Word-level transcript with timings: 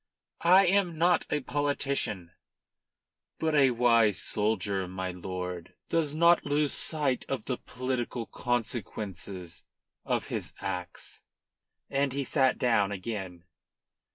"I 0.49 0.65
am 0.65 0.97
not 0.97 1.27
a 1.29 1.41
politician." 1.41 2.31
"But 3.37 3.53
a 3.53 3.69
wise 3.69 4.19
soldier, 4.19 4.87
my 4.87 5.11
lord, 5.11 5.75
does 5.89 6.15
not 6.15 6.43
lose 6.43 6.73
sight 6.73 7.23
of 7.29 7.45
the 7.45 7.57
political 7.59 8.25
consequences 8.25 9.63
of 10.03 10.29
his 10.29 10.53
acts." 10.59 11.21
And 11.87 12.13
he 12.13 12.23
sat 12.23 12.57
down 12.57 12.91
again. 12.91 13.43